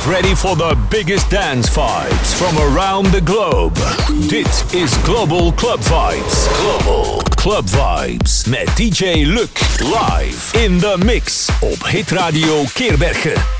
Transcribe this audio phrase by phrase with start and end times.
[0.00, 3.74] Get ready for the biggest dance vibes from around the globe.
[4.28, 6.48] Dit is Global Club Vibes.
[6.56, 9.50] Global Club Vibes met DJ Luc
[9.80, 13.59] live in the mix op Hit Radio Keerbergen.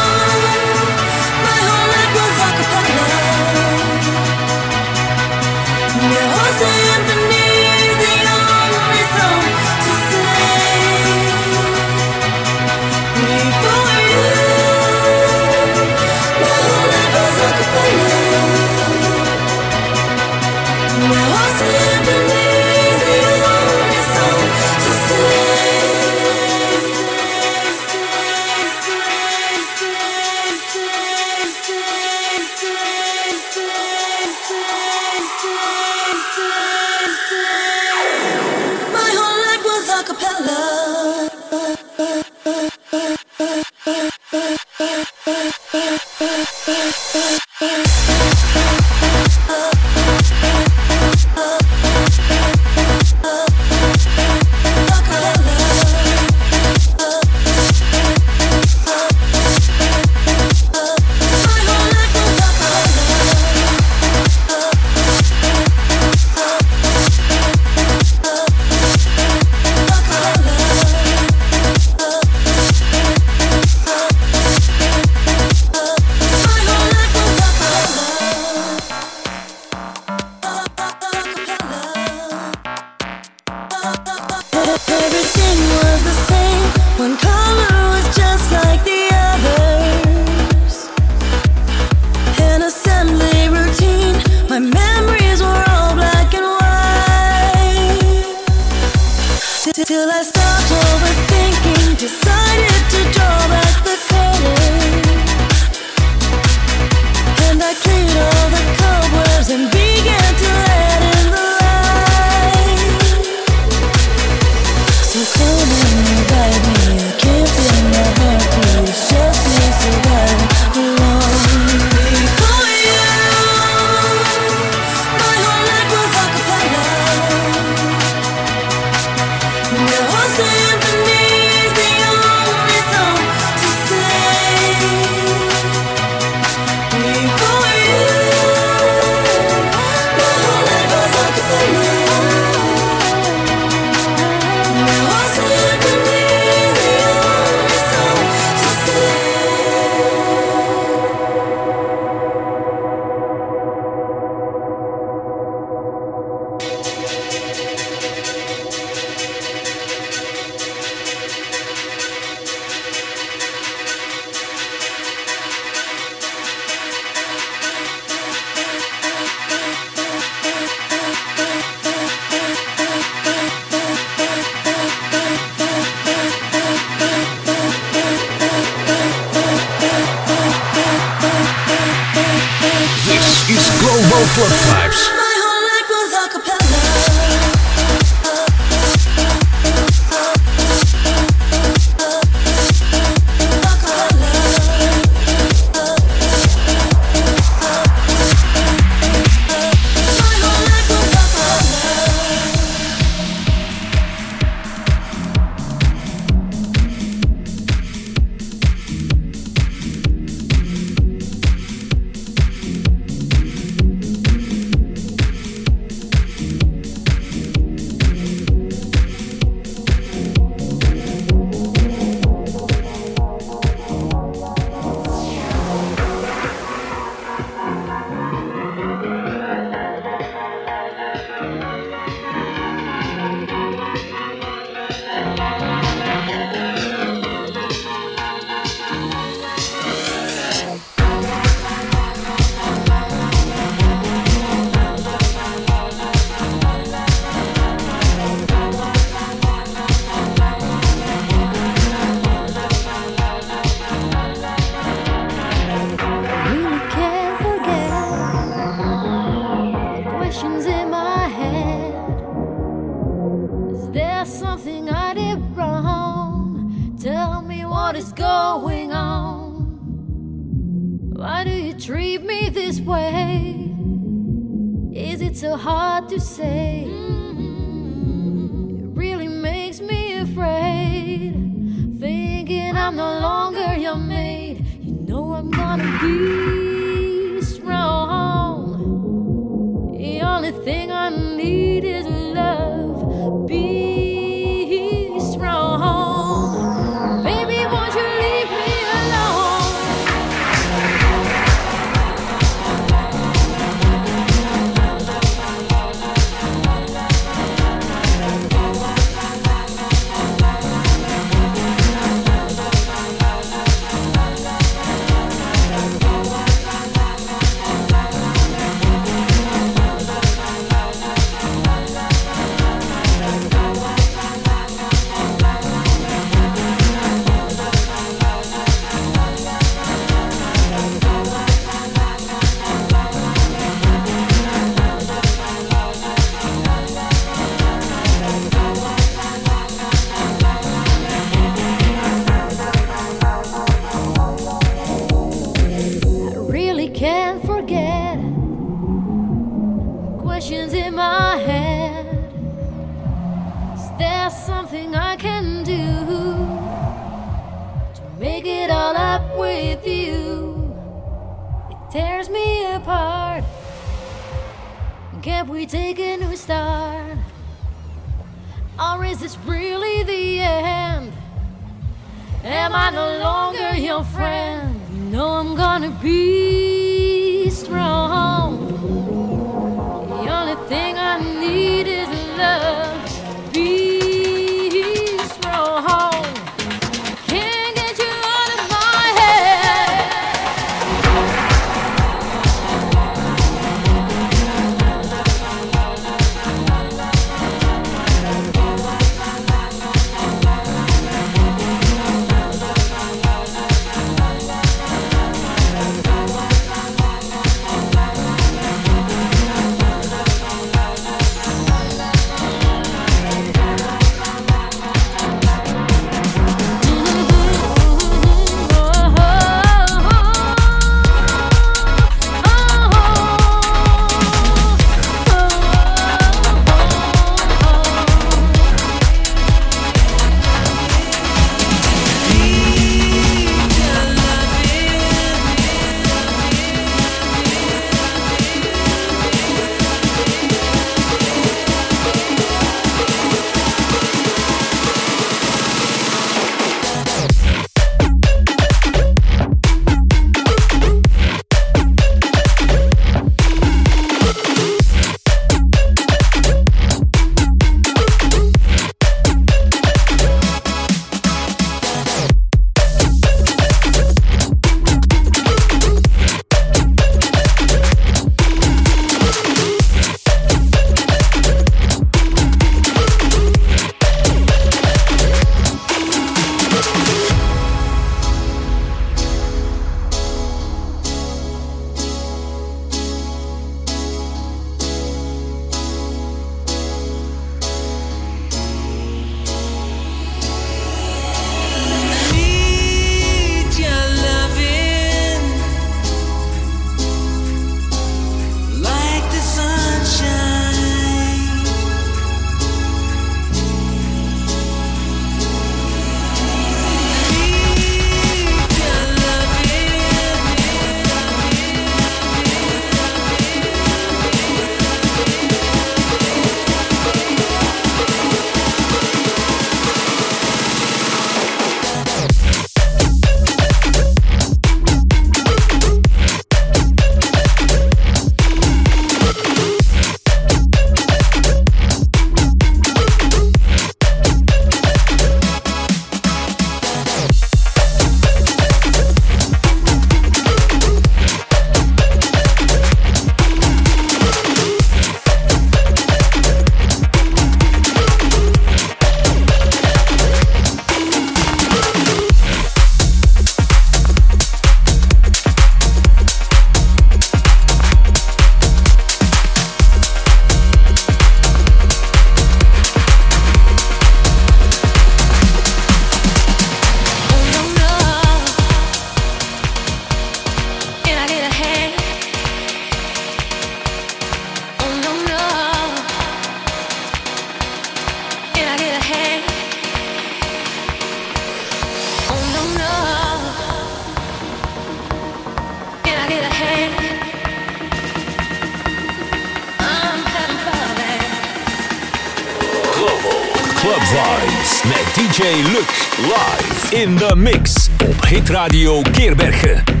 [596.89, 600.00] In the mix op Hit Radio Keerbergen.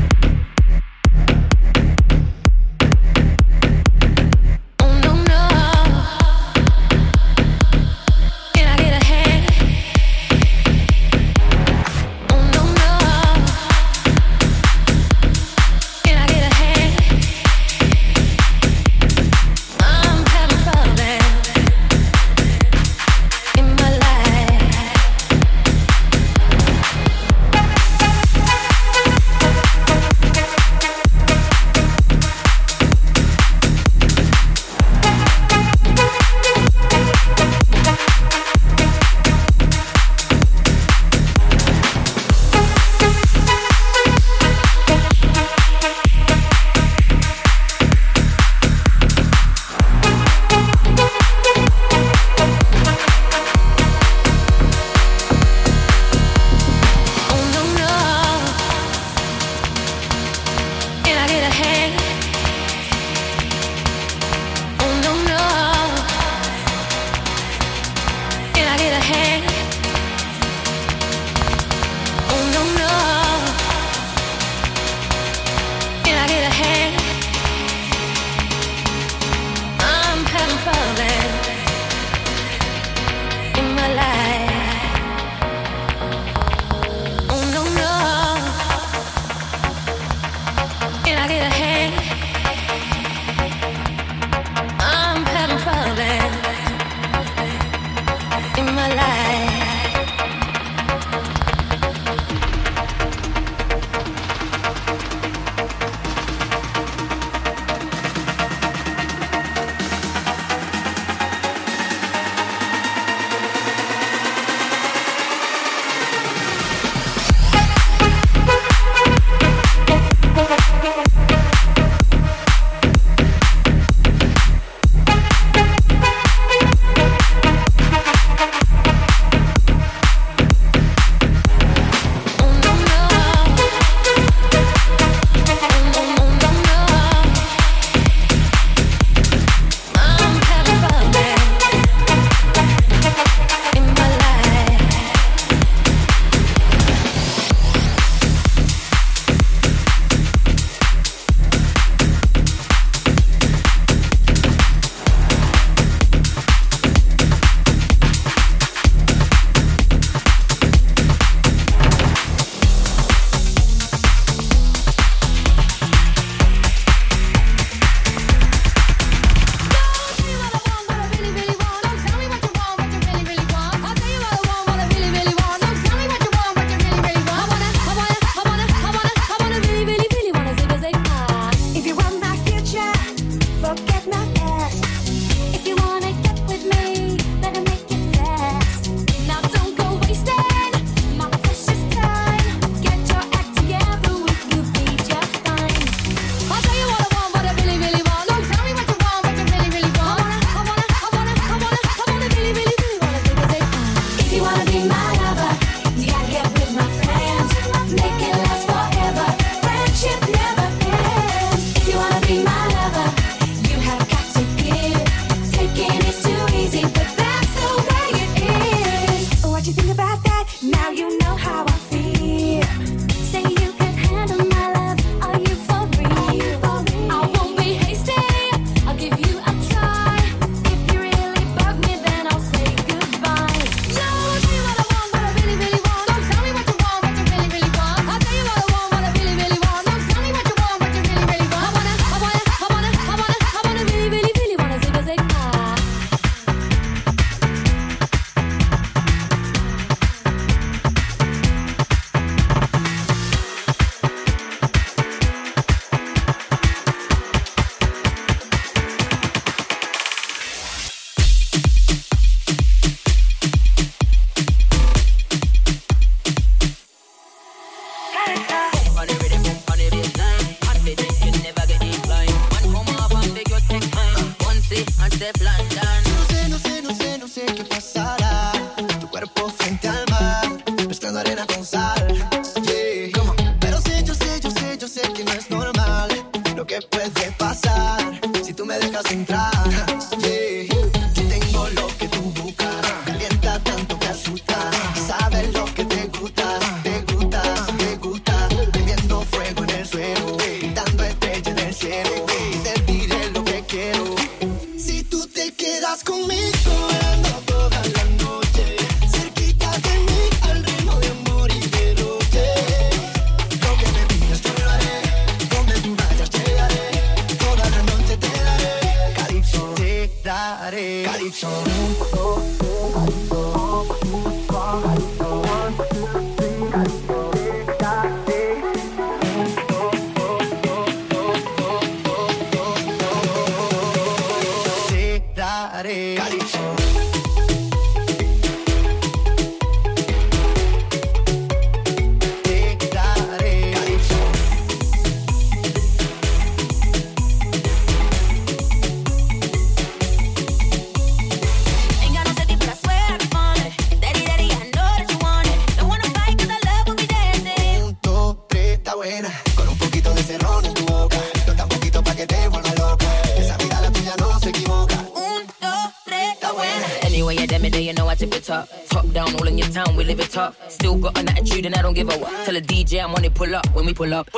[374.01, 374.30] Pull up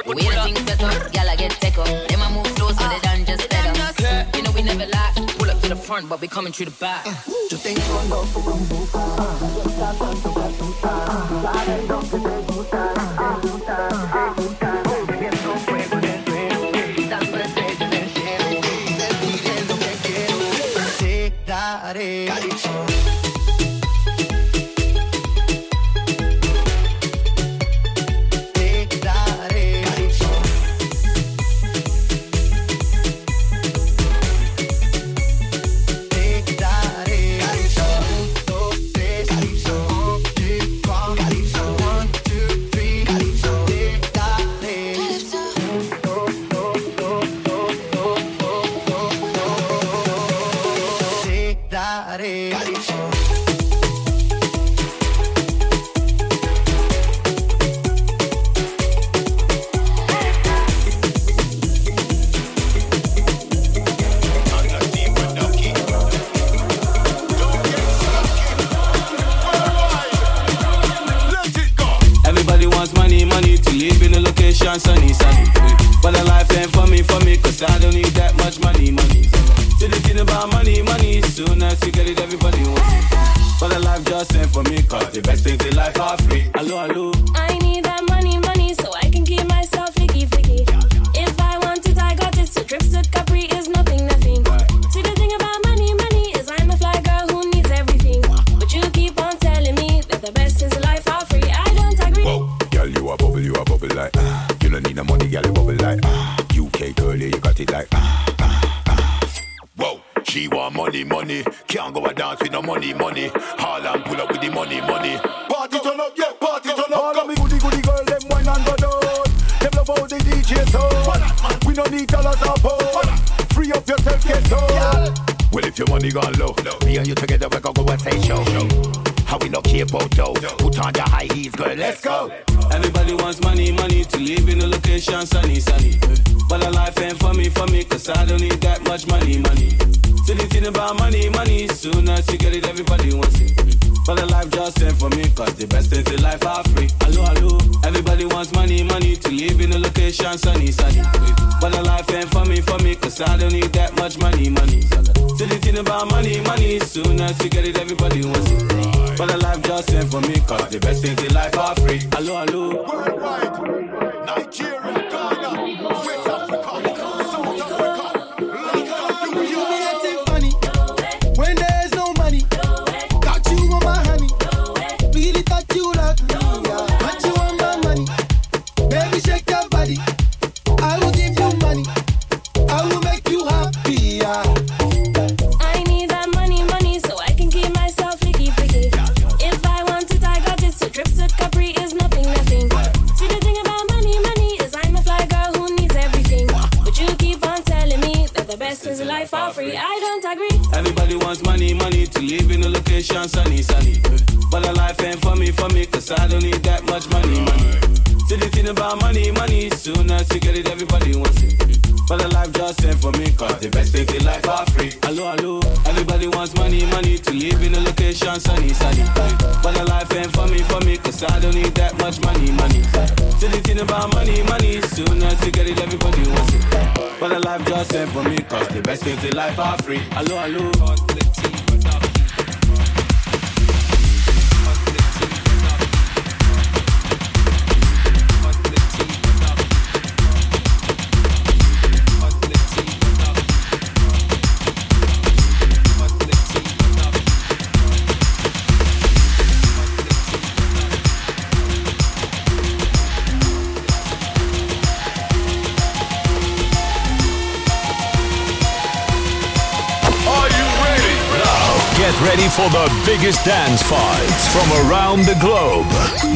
[262.14, 265.88] Get ready for the biggest dance vibes from around the globe.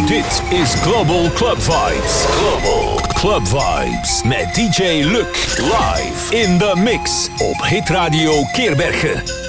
[0.08, 2.26] Dit is Global Club Vibes.
[2.26, 9.47] Global Club Vibes met DJ Luc live in the mix op Hit Radio Keerbergen.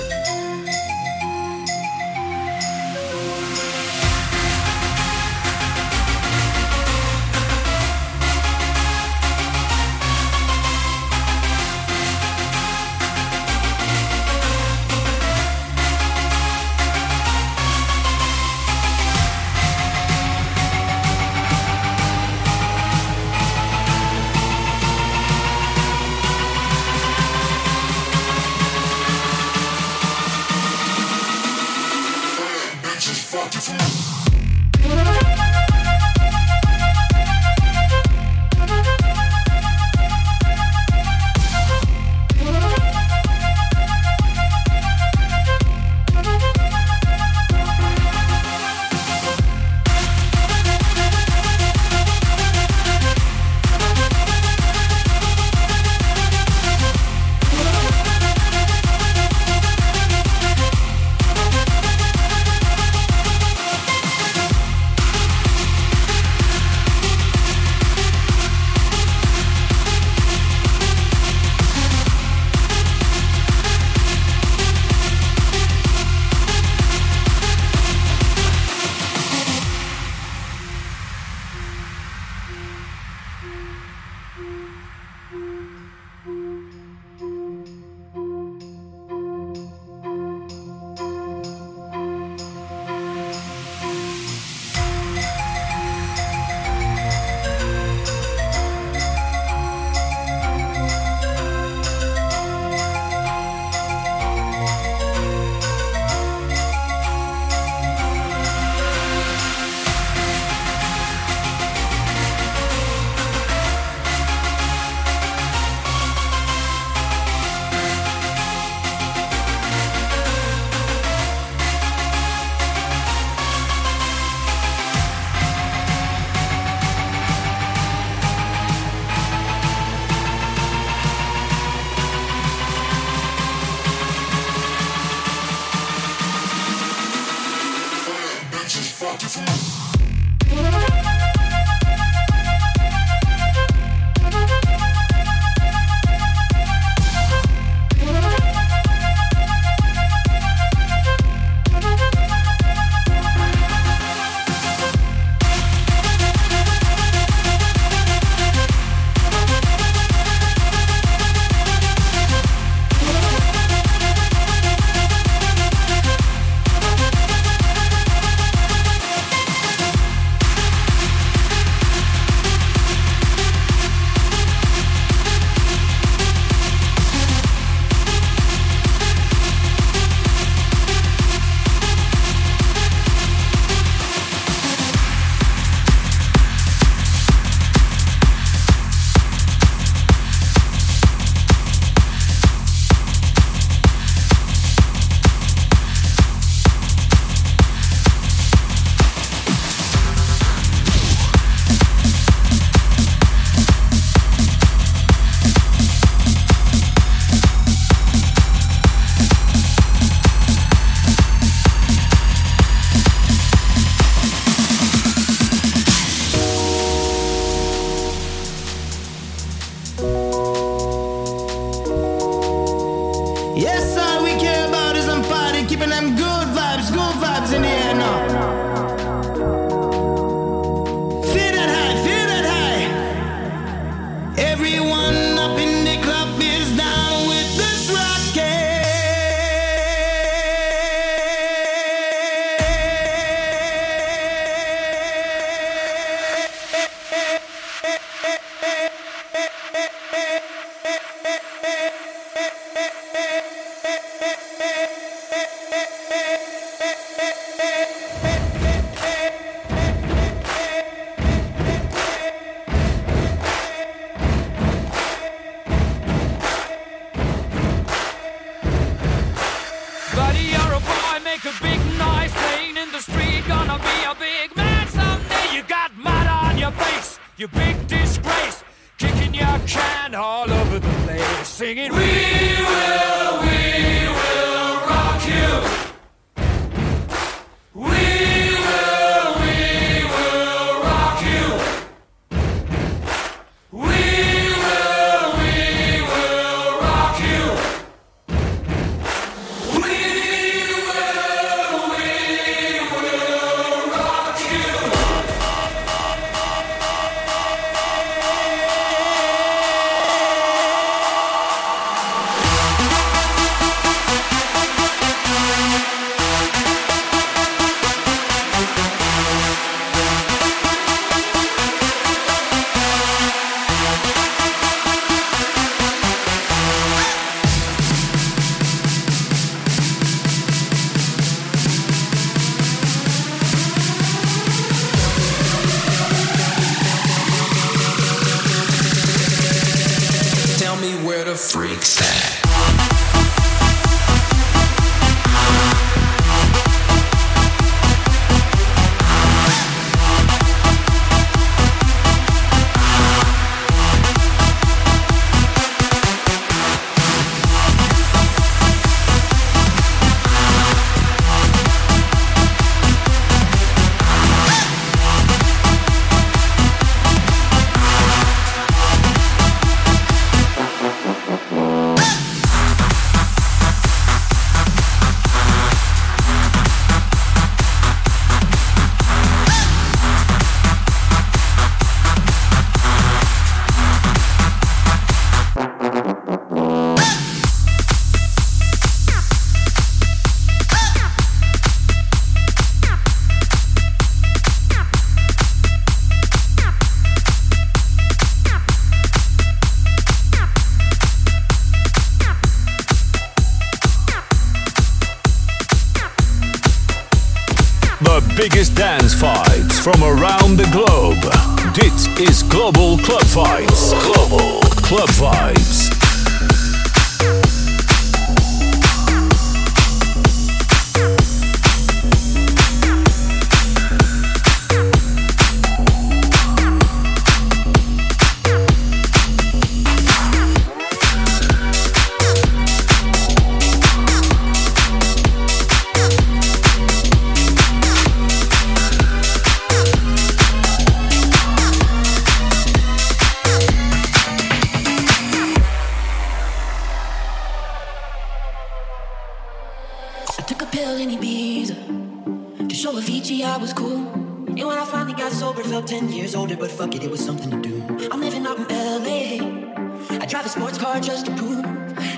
[453.60, 453.96] was cool.
[453.96, 457.24] And when I finally got sober, felt 10 years older, but fuck it, it was
[457.24, 458.08] something to do.
[458.10, 460.18] I'm living out in LA.
[460.22, 461.64] I drive a sports car just to prove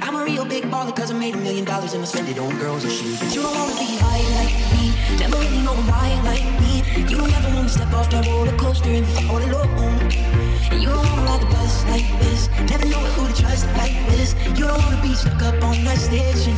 [0.03, 2.38] I'm a real big baller, cause I made a million dollars and I spend it
[2.38, 3.18] on girls and shoes.
[3.20, 4.84] But you don't wanna be high like me,
[5.18, 6.82] never really know why like me.
[7.09, 9.70] You don't ever wanna step off that roller coaster and be all alone.
[10.72, 13.97] And you don't wanna ride the bus like this, never know who to trust like
[14.11, 14.34] this.
[14.59, 16.57] You don't wanna be stuck up on that station,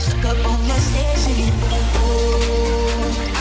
[0.00, 1.52] stuck up on that station.
[1.96, 3.33] Oh.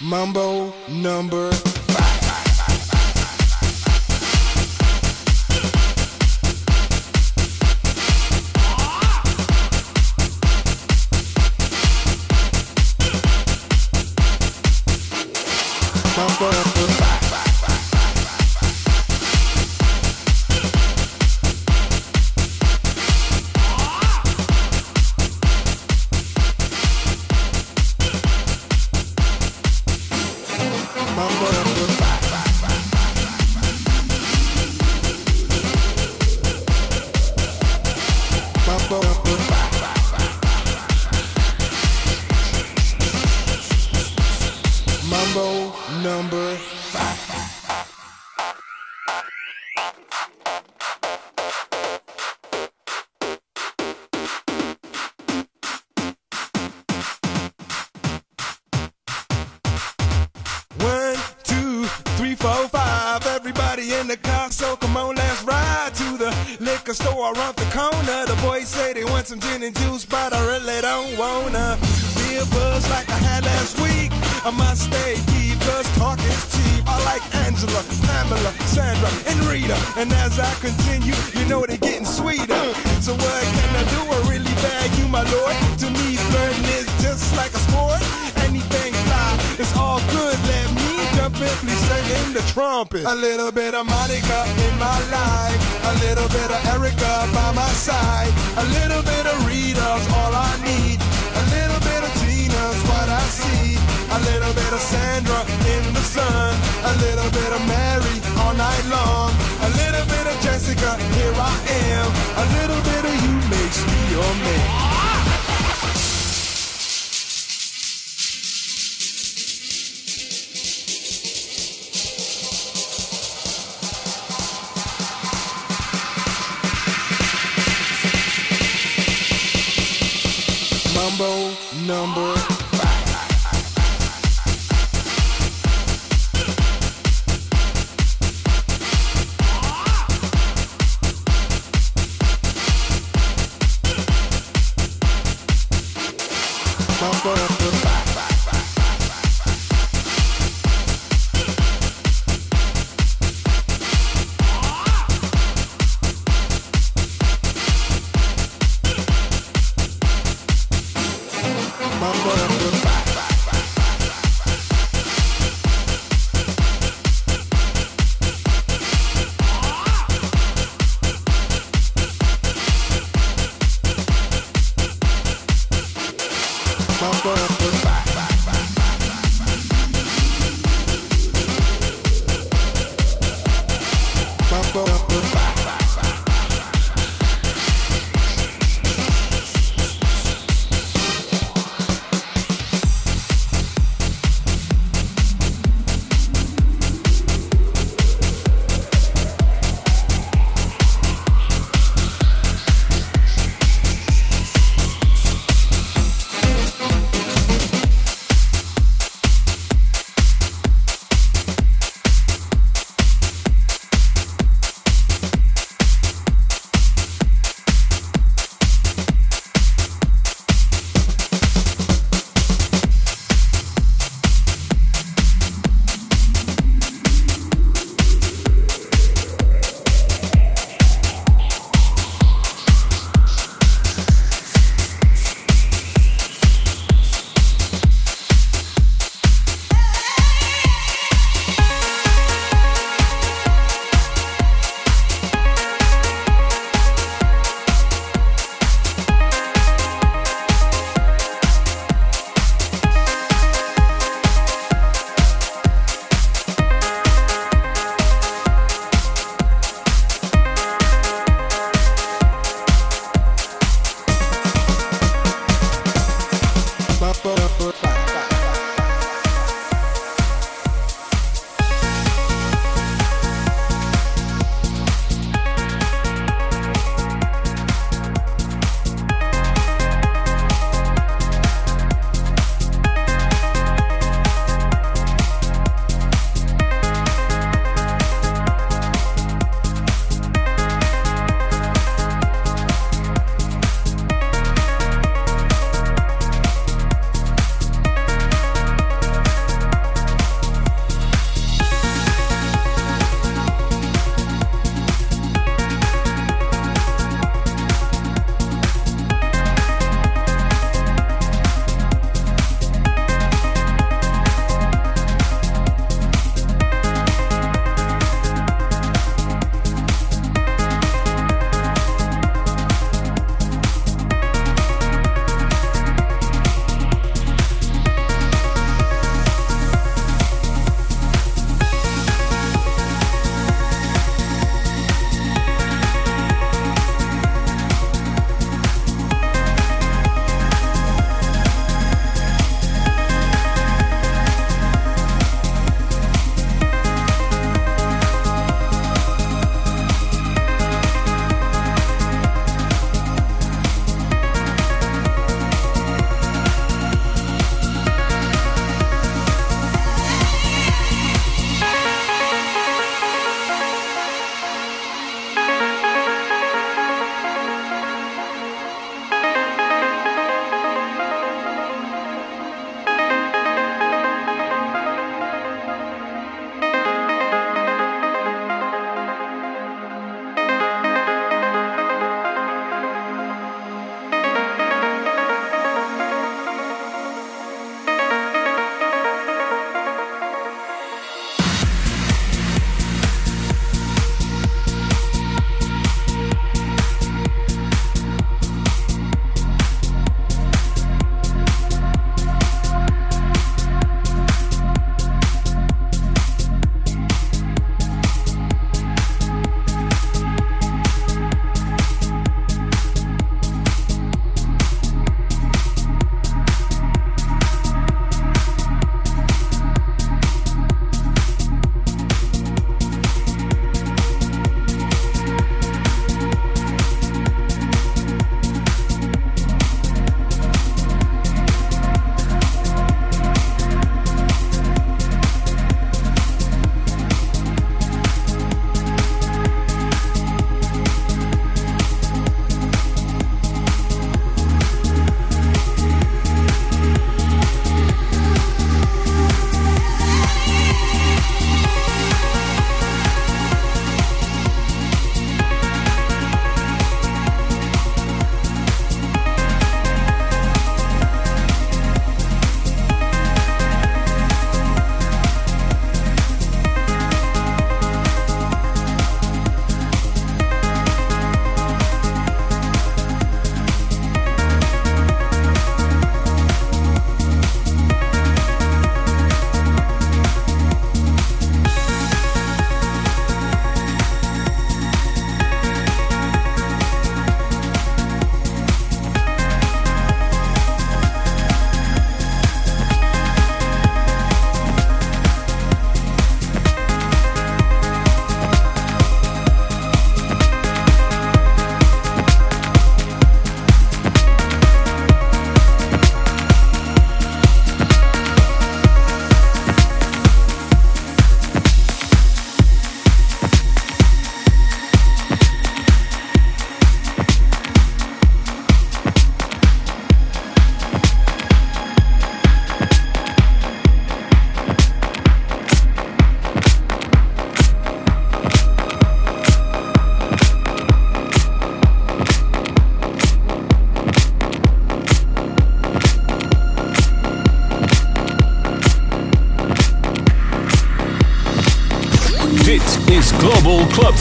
[0.00, 1.63] Mambo number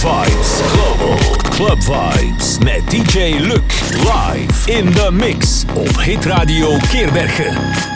[0.04, 0.62] Vibes.
[0.74, 1.18] Global
[1.50, 3.64] Club Vibes met DJ Luc
[4.04, 7.93] live in the mix op Hit Radio Keerbergen.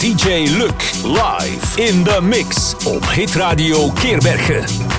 [0.00, 4.89] DJ Luc live in de mix op Hit Radio Keerbergen.